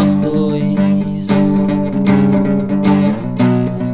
nós 0.00 0.14
dois? 0.14 1.28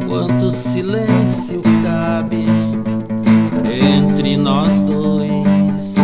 Quanto 0.06 0.50
silêncio 0.52 1.60
cabe 1.82 2.46
entre 3.68 4.36
nós 4.36 4.80
dois? 4.82 5.96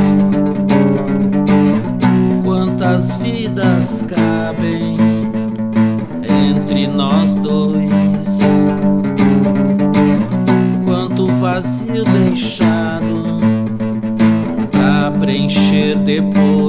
Quantas 2.44 3.14
vidas 3.16 4.04
cabem 4.08 4.96
entre 6.50 6.88
nós 6.88 7.37
dois? 7.37 8.40
Quanto 10.84 11.28
vazio 11.34 12.05
deixado 12.05 13.38
pra 14.72 15.12
preencher 15.20 15.94
depois. 16.00 16.62